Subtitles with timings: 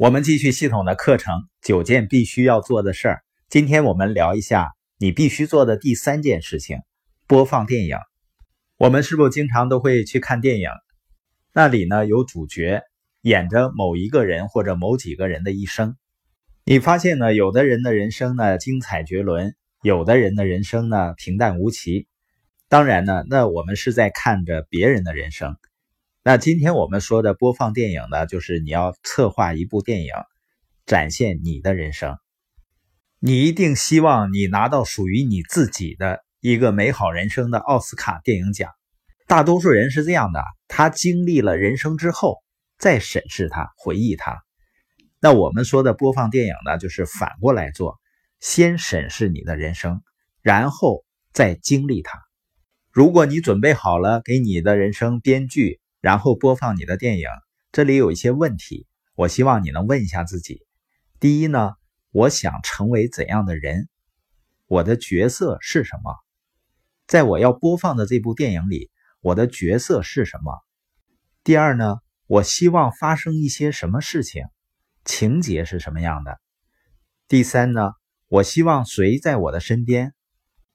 [0.00, 3.22] 我们继续系统的课程，九件必须要做的事儿。
[3.50, 6.78] 今天我们聊一下你必须做的第三件事情：
[7.26, 7.98] 播放电影。
[8.78, 10.70] 我们是不是经常都会去看电影？
[11.52, 12.80] 那里呢有主角
[13.20, 15.98] 演着某一个人或者某几个人的一生。
[16.64, 22.08] 你发现呢，有的人的人生呢精彩绝伦，有的人的人生呢平淡无奇。
[22.70, 25.58] 当然呢，那我们是在看着别人的人生。
[26.22, 30.12] 那今天我们说的播放电影呢，就是你要策划一部电影，
[30.84, 32.18] 展现你的人生。
[33.20, 38.70] 你一定希望你拿到属于你自己的一个美好人生的奥斯卡电影奖。
[39.26, 42.36] 大多数人是这样的，他经历了人生之后，
[42.76, 44.42] 再审视他，回忆他。
[45.20, 47.98] 那我们说的播放电影呢，就是反过来做，
[48.40, 50.02] 先审视你的人生，
[50.42, 51.02] 然后
[51.32, 52.20] 再经历它。
[52.90, 55.80] 如果你准备好了，给你的人生编剧。
[56.00, 57.26] 然后播放你的电影，
[57.72, 60.66] 这里有一些问题，我希望你能问一下自己。
[61.18, 61.74] 第一呢，
[62.10, 63.88] 我想成为怎样的人？
[64.66, 66.14] 我的角色是什么？
[67.06, 70.60] 在我要播放的这部电影里，我的角色是什么？
[71.44, 74.44] 第二呢，我希望发生一些什么事情？
[75.04, 76.40] 情节是什么样的？
[77.28, 77.92] 第三呢，
[78.28, 80.14] 我希望谁在我的身边？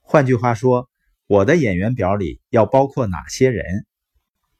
[0.00, 0.90] 换句话说，
[1.26, 3.86] 我的演员表里要包括哪些人？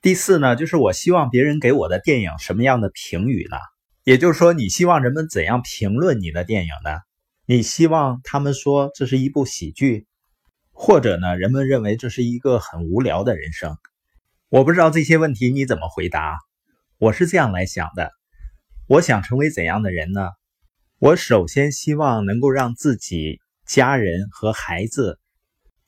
[0.07, 3.57] 第四呢，就是我希望别人给我的电影什么样的评语呢？
[4.05, 7.01] 也就是说，你希望人们怎样评论你的电影呢？
[7.45, 10.07] 你希望他们说这是一部喜剧，
[10.71, 13.79] 或者呢，人们认为这是一个很无聊的人生？
[14.49, 16.39] 我不知道这些问题你怎么回答。
[16.99, 18.13] 我是这样来想的：
[18.87, 20.29] 我想成为怎样的人呢？
[21.01, 25.19] 我首先希望能够让自己、家人和孩子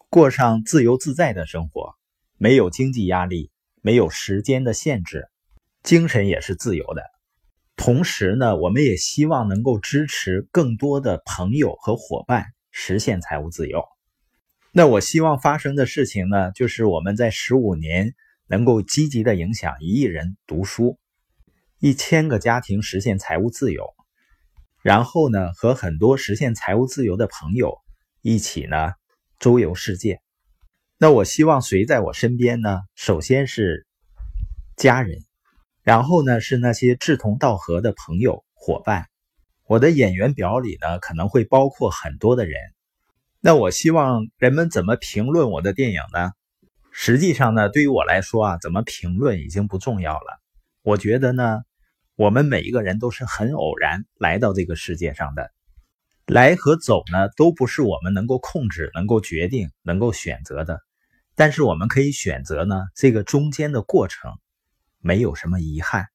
[0.08, 1.94] 过上自由自在的生活，
[2.36, 3.52] 没有经济压力。
[3.88, 5.30] 没有时间的限制，
[5.82, 7.02] 精神也是自由的。
[7.74, 13.82] 同时呢，我们也希望能够支持更多的朋友和伙伴实现财务自由。
[14.72, 18.14] 那我希望发生的事情呢，就是我们在十五年
[18.46, 20.98] 能够积极的影响一亿人读书，
[21.80, 23.94] 一千个家庭实现财务自由，
[24.82, 27.78] 然后呢，和很多实现财务自由的朋友
[28.20, 28.92] 一起呢
[29.38, 30.20] 周游世界。
[31.00, 32.80] 那我希望谁在我身边呢？
[32.96, 33.86] 首先是
[34.76, 35.20] 家人，
[35.84, 39.06] 然后呢是那些志同道合的朋友伙伴。
[39.68, 42.58] 我的演员表里呢可能会包括很多的人。
[43.38, 46.32] 那我希望人们怎么评论我的电影呢？
[46.90, 50.40] 实际上呢，对于我来说啊，怎么评论已经不重要了。
[50.82, 51.60] 我觉得呢，
[52.16, 55.52] 我们每一个人都是很偶然来到这个世界上的。
[56.26, 60.80] 来和走呢，都不是我们能够控制、能够决定、能够选择的。
[61.38, 64.32] 但是我们可以选择呢，这个中间的过程
[64.98, 66.08] 没有什么遗憾。